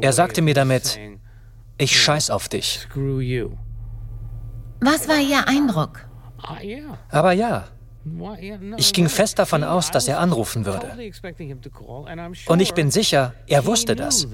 [0.00, 0.98] Er sagte mir damit,
[1.78, 2.86] ich scheiß auf dich.
[4.80, 6.06] Was war Ihr Eindruck?
[7.10, 7.64] Aber ja,
[8.76, 10.86] ich ging fest davon aus, dass er anrufen würde.
[12.46, 14.30] Und ich bin sicher, er wusste das.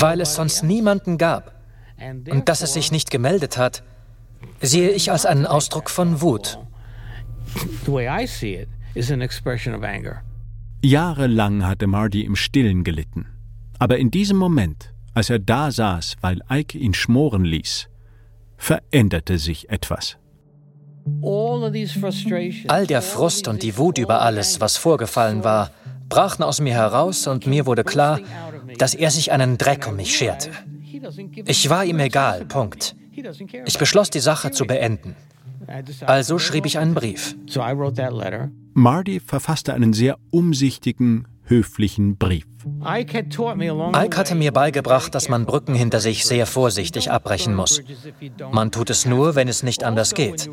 [0.00, 1.54] Weil es sonst niemanden gab.
[2.30, 3.82] Und dass es sich nicht gemeldet hat,
[4.60, 6.58] sehe ich als einen Ausdruck von Wut.
[10.82, 13.26] Jahrelang hatte Marty im Stillen gelitten.
[13.78, 17.88] Aber in diesem Moment als er da saß, weil Ike ihn schmoren ließ,
[18.56, 20.16] veränderte sich etwas.
[22.68, 25.72] All der Frust und die Wut über alles, was vorgefallen war,
[26.08, 28.20] brachen aus mir heraus und mir wurde klar,
[28.78, 30.50] dass er sich einen Dreck um mich scherte.
[31.46, 32.94] Ich war ihm egal, Punkt.
[33.66, 35.16] Ich beschloss, die Sache zu beenden.
[36.06, 37.36] Also schrieb ich einen Brief.
[38.74, 42.44] Marty verfasste einen sehr umsichtigen, höflichen Brief.
[42.84, 47.82] Ike hatte mir beigebracht, dass man Brücken hinter sich sehr vorsichtig abbrechen muss.
[48.50, 50.48] Man tut es nur, wenn es nicht anders geht.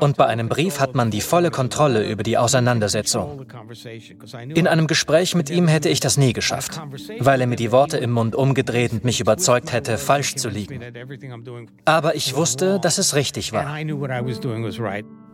[0.00, 3.46] Und bei einem Brief hat man die volle Kontrolle über die Auseinandersetzung.
[4.54, 6.80] In einem Gespräch mit ihm hätte ich das nie geschafft,
[7.18, 10.80] weil er mir die Worte im Mund umgedreht und mich überzeugt hätte, falsch zu liegen.
[11.84, 13.78] Aber ich wusste, dass es richtig war.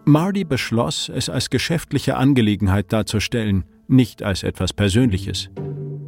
[0.05, 5.51] Marty beschloss, es als geschäftliche Angelegenheit darzustellen, nicht als etwas Persönliches.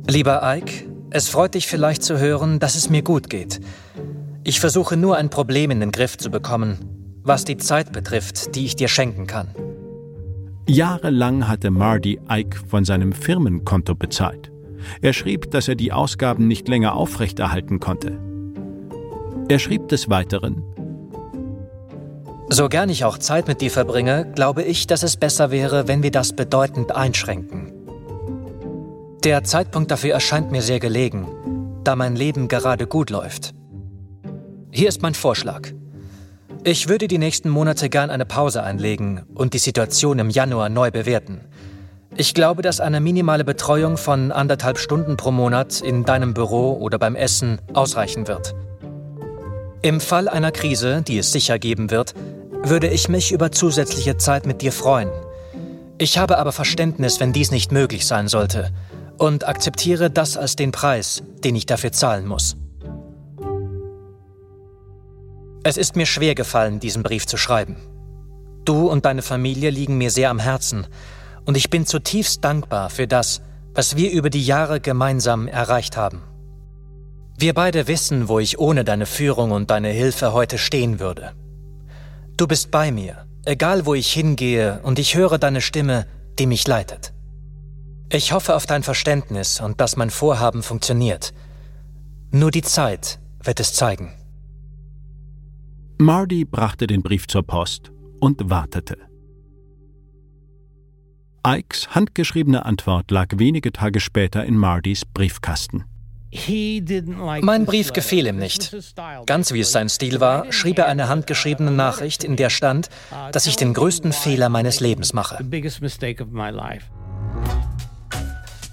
[0.06, 3.60] Lieber Ike, es freut dich vielleicht zu hören, dass es mir gut geht.
[4.44, 6.78] Ich versuche nur ein Problem in den Griff zu bekommen,
[7.22, 9.48] was die Zeit betrifft, die ich dir schenken kann.
[10.68, 14.52] Jahrelang hatte Marty Ike von seinem Firmenkonto bezahlt.
[15.02, 18.18] Er schrieb, dass er die Ausgaben nicht länger aufrechterhalten konnte.
[19.48, 20.62] Er schrieb des Weiteren,
[22.52, 26.02] so gern ich auch Zeit mit dir verbringe, glaube ich, dass es besser wäre, wenn
[26.02, 27.72] wir das bedeutend einschränken.
[29.24, 31.28] Der Zeitpunkt dafür erscheint mir sehr gelegen,
[31.84, 33.54] da mein Leben gerade gut läuft.
[34.72, 35.68] Hier ist mein Vorschlag.
[36.64, 40.90] Ich würde die nächsten Monate gern eine Pause einlegen und die Situation im Januar neu
[40.90, 41.40] bewerten.
[42.16, 46.98] Ich glaube, dass eine minimale Betreuung von anderthalb Stunden pro Monat in deinem Büro oder
[46.98, 48.54] beim Essen ausreichen wird.
[49.82, 52.14] Im Fall einer Krise, die es sicher geben wird,
[52.62, 55.10] würde ich mich über zusätzliche Zeit mit dir freuen.
[55.98, 58.70] Ich habe aber Verständnis, wenn dies nicht möglich sein sollte
[59.18, 62.56] und akzeptiere das als den Preis, den ich dafür zahlen muss.
[65.62, 67.76] Es ist mir schwer gefallen, diesen Brief zu schreiben.
[68.64, 70.86] Du und deine Familie liegen mir sehr am Herzen
[71.44, 73.42] und ich bin zutiefst dankbar für das,
[73.74, 76.22] was wir über die Jahre gemeinsam erreicht haben.
[77.38, 81.32] Wir beide wissen, wo ich ohne deine Führung und deine Hilfe heute stehen würde.
[82.40, 86.06] Du bist bei mir, egal wo ich hingehe, und ich höre deine Stimme,
[86.38, 87.12] die mich leitet.
[88.10, 91.34] Ich hoffe auf dein Verständnis und dass mein Vorhaben funktioniert.
[92.30, 94.14] Nur die Zeit wird es zeigen.
[95.98, 98.96] Marty brachte den Brief zur Post und wartete.
[101.46, 105.84] Ikes handgeschriebene Antwort lag wenige Tage später in Martys Briefkasten.
[106.32, 108.76] Mein Brief gefiel ihm nicht.
[109.26, 112.88] Ganz wie es sein Stil war, schrieb er eine handgeschriebene Nachricht, in der stand,
[113.32, 115.44] dass ich den größten Fehler meines Lebens mache.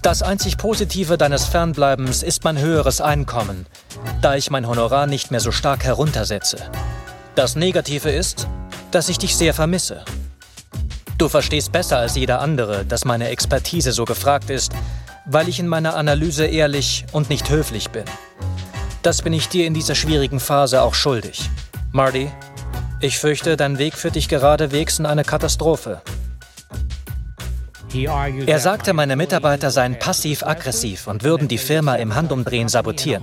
[0.02, 3.66] Das einzig Positive deines Fernbleibens ist mein höheres Einkommen,
[4.22, 6.58] da ich mein Honorar nicht mehr so stark heruntersetze.
[7.34, 8.46] Das Negative ist,
[8.92, 10.04] dass ich dich sehr vermisse.
[11.18, 14.72] Du verstehst besser als jeder andere, dass meine Expertise so gefragt ist,
[15.28, 18.04] weil ich in meiner Analyse ehrlich und nicht höflich bin.
[19.02, 21.48] Das bin ich dir in dieser schwierigen Phase auch schuldig.
[21.92, 22.30] Marty,
[23.00, 26.02] ich fürchte, dein Weg führt dich geradewegs in eine Katastrophe.
[28.46, 33.22] Er sagte, meine Mitarbeiter seien passiv-aggressiv und würden die Firma im Handumdrehen sabotieren.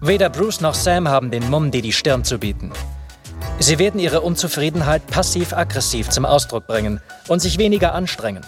[0.00, 2.72] Weder Bruce noch Sam haben den Mumm, dir die Stirn zu bieten.
[3.58, 8.42] Sie werden ihre Unzufriedenheit passiv-aggressiv zum Ausdruck bringen und sich weniger anstrengen.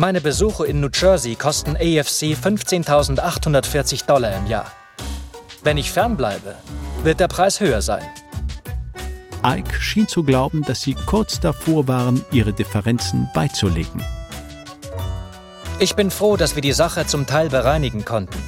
[0.00, 4.72] Meine Besuche in New Jersey kosten AFC 15.840 Dollar im Jahr.
[5.62, 6.54] Wenn ich fernbleibe,
[7.02, 8.02] wird der Preis höher sein.
[9.44, 14.02] Ike schien zu glauben, dass sie kurz davor waren, ihre Differenzen beizulegen.
[15.80, 18.42] Ich bin froh, dass wir die Sache zum Teil bereinigen konnten.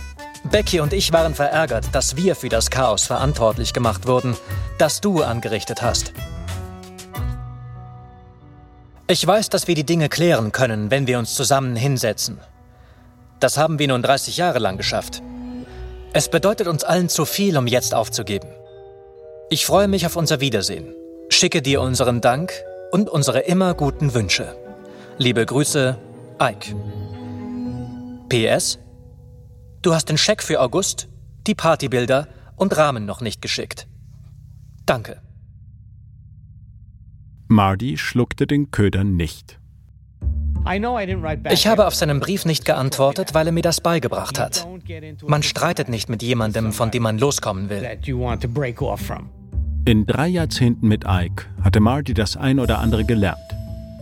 [0.44, 4.38] Becky und ich waren verärgert, dass wir für das Chaos verantwortlich gemacht wurden,
[4.78, 6.14] das du angerichtet hast.
[9.08, 12.38] Ich weiß, dass wir die Dinge klären können, wenn wir uns zusammen hinsetzen.
[13.40, 15.22] Das haben wir nun 30 Jahre lang geschafft.
[16.12, 18.48] Es bedeutet uns allen zu viel, um jetzt aufzugeben.
[19.50, 20.94] Ich freue mich auf unser Wiedersehen.
[21.28, 22.52] Schicke dir unseren Dank
[22.92, 24.54] und unsere immer guten Wünsche.
[25.18, 25.98] Liebe Grüße,
[26.40, 26.76] Ike.
[28.28, 28.78] PS.
[29.82, 31.08] Du hast den Scheck für August,
[31.46, 33.88] die Partybilder und Rahmen noch nicht geschickt.
[34.86, 35.20] Danke.
[37.52, 39.58] Marty schluckte den Köder nicht.
[41.50, 44.66] Ich habe auf seinen Brief nicht geantwortet, weil er mir das beigebracht hat.
[45.26, 47.86] Man streitet nicht mit jemandem, von dem man loskommen will.
[49.84, 53.38] In drei Jahrzehnten mit Ike hatte Marty das ein oder andere gelernt.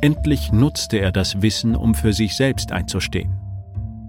[0.03, 3.33] Endlich nutzte er das Wissen, um für sich selbst einzustehen.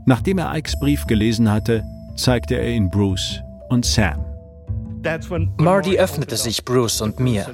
[0.06, 1.84] Nachdem er Ikes Brief gelesen hatte,
[2.16, 4.26] zeigte er ihn Bruce und Sam.
[5.58, 7.46] Marty öffnete sich Bruce und mir.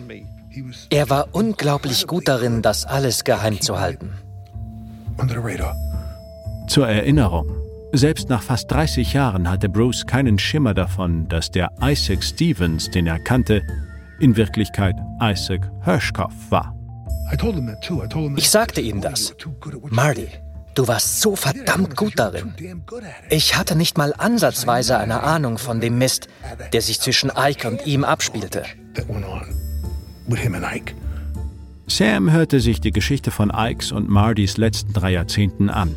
[0.90, 4.14] Er war unglaublich gut darin, das alles geheim zu halten.
[6.68, 7.50] Zur Erinnerung,
[7.94, 13.08] selbst nach fast 30 Jahren hatte Bruce keinen Schimmer davon, dass der Isaac Stevens, den
[13.08, 13.62] er kannte,
[14.20, 16.76] in Wirklichkeit Isaac Hirschkopf war.
[18.36, 19.34] Ich sagte ihm das.
[19.90, 20.28] Marty,
[20.76, 22.54] du warst so verdammt gut darin.
[23.30, 26.28] Ich hatte nicht mal ansatzweise eine Ahnung von dem Mist,
[26.74, 28.64] der sich zwischen Ike und ihm abspielte
[30.28, 30.94] with him and Ike.
[31.88, 35.96] Sam hörte sich die Geschichte von Ikes und Mardys letzten drei Jahrzehnten an.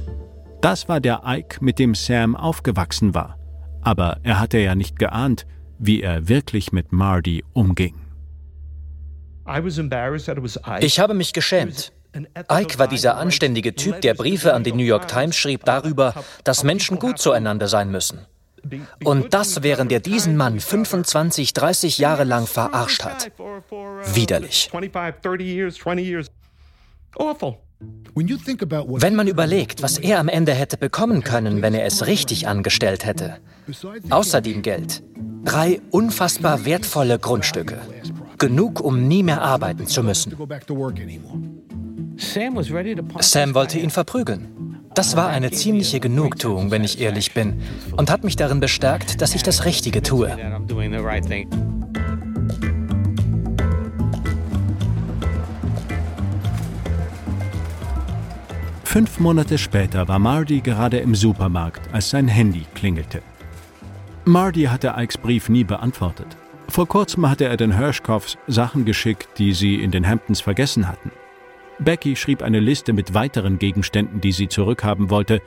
[0.61, 3.37] Das war der Ike, mit dem Sam aufgewachsen war.
[3.83, 5.47] Aber er hatte ja nicht geahnt,
[5.79, 7.95] wie er wirklich mit Mardy umging.
[10.81, 11.93] Ich habe mich geschämt.
[12.51, 16.15] Ike war dieser anständige Typ, der Briefe an die New York Times schrieb darüber,
[16.45, 18.21] dass Menschen gut zueinander sein müssen.
[19.05, 23.31] Und das, während er diesen Mann 25, 30 Jahre lang verarscht hat.
[24.15, 24.71] Widerlich.
[28.15, 33.07] Wenn man überlegt, was er am Ende hätte bekommen können, wenn er es richtig angestellt
[33.07, 33.39] hätte.
[34.11, 35.03] Außerdem Geld.
[35.45, 37.79] Drei unfassbar wertvolle Grundstücke.
[38.37, 40.37] Genug, um nie mehr arbeiten zu müssen.
[42.17, 44.70] Sam wollte ihn verprügeln.
[44.95, 47.63] Das war eine ziemliche Genugtuung, wenn ich ehrlich bin,
[47.97, 50.37] und hat mich darin bestärkt, dass ich das Richtige tue.
[58.83, 63.23] Fünf Monate später war Marty gerade im Supermarkt, als sein Handy klingelte.
[64.25, 66.27] Marty hatte Ikes Brief nie beantwortet.
[66.69, 71.13] Vor kurzem hatte er den Hirschkoffs Sachen geschickt, die sie in den Hamptons vergessen hatten.
[71.81, 75.41] Becky schrieb eine Liste mit weiteren Gegenständen, die sie zurückhaben wollte,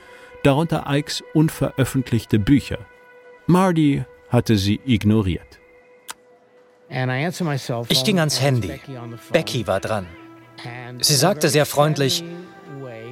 [0.43, 2.79] darunter Ikes unveröffentlichte Bücher.
[3.47, 5.59] Marty hatte sie ignoriert.
[7.89, 8.79] Ich ging ans Handy.
[9.31, 10.07] Becky war dran.
[10.99, 12.23] Sie sagte sehr freundlich,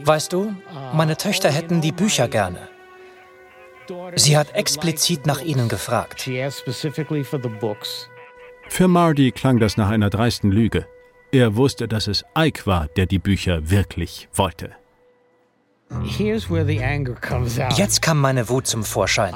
[0.03, 0.55] Weißt du,
[0.93, 2.69] meine Töchter hätten die Bücher gerne.
[4.15, 6.30] Sie hat explizit nach ihnen gefragt.
[8.69, 10.88] Für Marty klang das nach einer dreisten Lüge.
[11.32, 14.71] Er wusste, dass es Ike war, der die Bücher wirklich wollte.
[17.75, 19.34] Jetzt kam meine Wut zum Vorschein.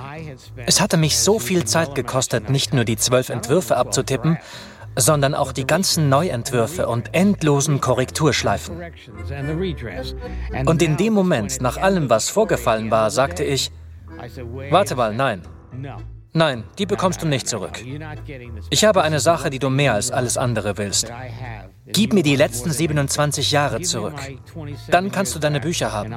[0.65, 4.37] Es hatte mich so viel Zeit gekostet, nicht nur die zwölf Entwürfe abzutippen,
[4.95, 8.81] sondern auch die ganzen Neuentwürfe und endlosen Korrekturschleifen.
[10.65, 13.71] Und in dem Moment, nach allem, was vorgefallen war, sagte ich,
[14.69, 15.41] warte mal, nein.
[16.37, 17.81] Nein, die bekommst du nicht zurück.
[18.69, 21.09] Ich habe eine Sache, die du mehr als alles andere willst.
[21.87, 24.19] Gib mir die letzten 27 Jahre zurück.
[24.89, 26.13] Dann kannst du deine Bücher haben.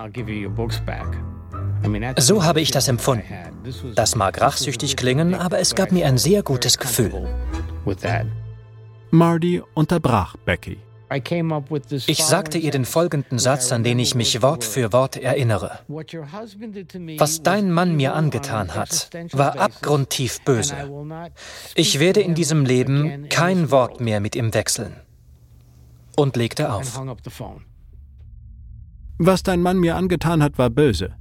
[2.19, 3.33] So habe ich das empfunden.
[3.95, 7.29] Das mag rachsüchtig klingen, aber es gab mir ein sehr gutes Gefühl.
[9.13, 10.79] Marty unterbrach Becky.
[11.11, 15.81] Ich sagte ihr den folgenden Satz, an den ich mich Wort für Wort erinnere.
[17.19, 20.77] Was dein Mann mir angetan hat, war abgrundtief böse.
[21.75, 24.95] Ich werde in diesem Leben kein Wort mehr mit ihm wechseln.
[26.17, 27.01] Und legte auf.
[29.19, 31.15] Was dein Mann mir angetan hat, war böse.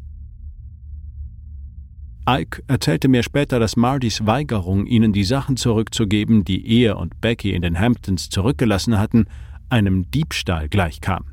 [2.29, 7.53] Ike erzählte mir später, dass Martys Weigerung, ihnen die Sachen zurückzugeben, die er und Becky
[7.53, 9.27] in den Hamptons zurückgelassen hatten,
[9.69, 11.25] einem Diebstahl gleichkam.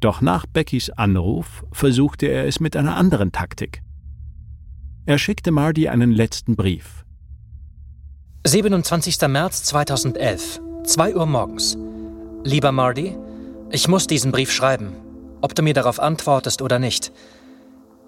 [0.00, 3.82] Doch nach Beckys Anruf versuchte er es mit einer anderen Taktik.
[5.06, 7.04] Er schickte Marty einen letzten Brief.
[8.46, 9.20] 27.
[9.28, 11.78] März 2011, 2 Uhr morgens.
[12.44, 13.16] Lieber Marty,
[13.70, 14.92] ich muss diesen Brief schreiben,
[15.40, 17.12] ob du mir darauf antwortest oder nicht.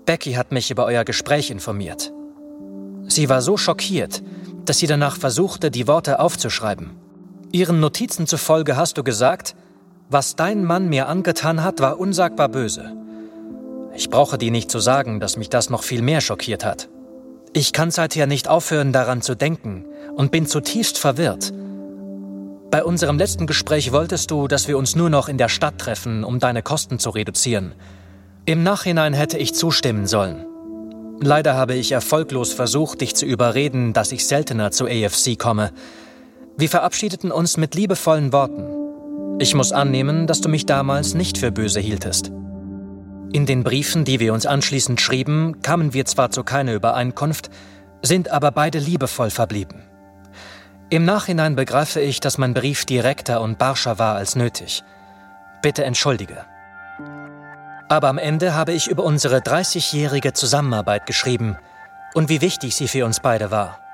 [0.04, 2.12] Becky hat mich über euer Gespräch informiert.
[3.08, 4.22] Sie war so schockiert,
[4.66, 6.90] dass sie danach versuchte, die Worte aufzuschreiben.
[7.52, 9.54] Ihren Notizen zufolge hast du gesagt,
[10.08, 12.92] was dein Mann mir angetan hat, war unsagbar böse.
[13.94, 16.88] Ich brauche dir nicht zu sagen, dass mich das noch viel mehr schockiert hat.
[17.52, 21.52] Ich kann seither nicht aufhören, daran zu denken und bin zutiefst verwirrt.
[22.70, 26.24] Bei unserem letzten Gespräch wolltest du, dass wir uns nur noch in der Stadt treffen,
[26.24, 27.74] um deine Kosten zu reduzieren.
[28.44, 30.44] Im Nachhinein hätte ich zustimmen sollen.
[31.20, 35.72] Leider habe ich erfolglos versucht, dich zu überreden, dass ich seltener zu AFC komme.
[36.58, 39.38] Wir verabschiedeten uns mit liebevollen Worten.
[39.38, 42.32] Ich muss annehmen, dass du mich damals nicht für böse hieltest.
[43.30, 47.50] In den Briefen, die wir uns anschließend schrieben, kamen wir zwar zu keiner Übereinkunft,
[48.00, 49.82] sind aber beide liebevoll verblieben.
[50.88, 54.82] Im Nachhinein begreife ich, dass mein Brief direkter und barscher war als nötig.
[55.60, 56.46] Bitte entschuldige.
[57.90, 61.58] Aber am Ende habe ich über unsere 30-jährige Zusammenarbeit geschrieben
[62.14, 63.85] und wie wichtig sie für uns beide war.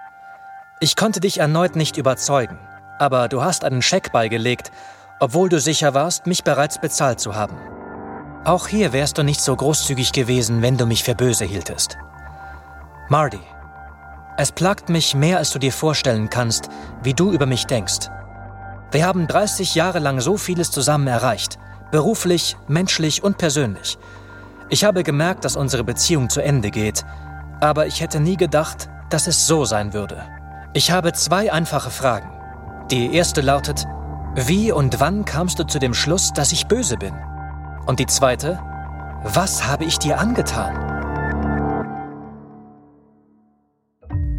[0.83, 2.59] Ich konnte dich erneut nicht überzeugen,
[2.99, 4.73] aber du hast einen Scheck beigelegt,
[5.21, 7.57] obwohl du sicher warst, mich bereits bezahlt zu haben.
[8.43, 11.99] Auch hier wärst du nicht so großzügig gewesen, wenn du mich für böse hieltest.
[13.09, 13.39] Marty,
[14.37, 16.69] es plagt mich mehr, als du dir vorstellen kannst,
[17.01, 18.09] wie du über mich denkst.
[18.91, 21.61] Wir haben 30 Jahre lang so vieles zusammen erreicht–
[21.93, 23.99] beruflich, menschlich und persönlich.
[24.69, 27.05] Ich habe gemerkt, dass unsere Beziehung zu Ende geht,
[27.61, 30.42] aber ich hätte nie gedacht, dass es so sein würde.
[30.75, 32.31] Ich habe zwei einfache Fragen.
[32.91, 33.85] Die erste lautet,
[34.35, 37.13] wie und wann kamst du zu dem Schluss, dass ich böse bin?
[37.85, 38.59] Und die zweite,
[39.23, 40.75] was habe ich dir angetan?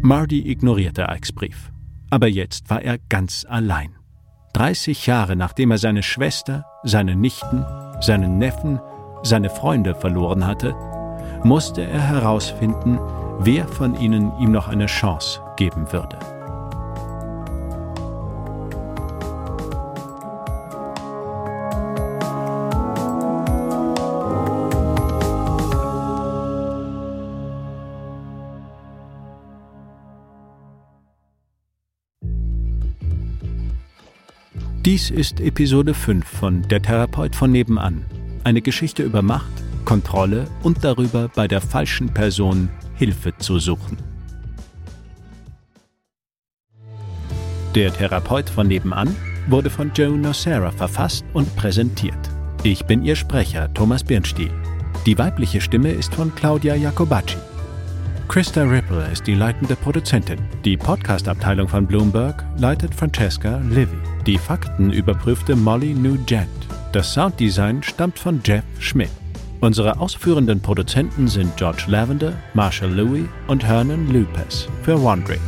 [0.02, 1.70] Marty ignorierte Ikes Brief.
[2.10, 3.94] Aber jetzt war er ganz allein.
[4.54, 7.64] 30 Jahre nachdem er seine Schwester, seine Nichten,
[8.00, 8.80] seinen Neffen,
[9.22, 10.74] seine Freunde verloren hatte,
[11.44, 12.98] musste er herausfinden,
[13.38, 16.18] wer von ihnen ihm noch eine Chance geben würde.
[34.84, 38.04] Dies ist Episode 5 von Der Therapeut von nebenan.
[38.44, 39.50] Eine Geschichte über Macht,
[39.86, 44.13] Kontrolle und darüber, bei der falschen Person Hilfe zu suchen.
[47.74, 49.16] Der Therapeut von nebenan
[49.48, 52.14] wurde von Joe Nocera verfasst und präsentiert.
[52.62, 54.52] Ich bin Ihr Sprecher, Thomas Birnstiel.
[55.06, 57.36] Die weibliche Stimme ist von Claudia Jacobacci.
[58.28, 60.38] Krista Ripple ist die leitende Produzentin.
[60.64, 63.98] Die Podcast-Abteilung von Bloomberg leitet Francesca Livy.
[64.24, 66.48] Die Fakten überprüfte Molly Nugent.
[66.92, 69.10] Das Sounddesign stammt von Jeff Schmidt.
[69.60, 75.40] Unsere ausführenden Produzenten sind George Lavender, Marshall Louis und Hernan Lupes für Wandrick.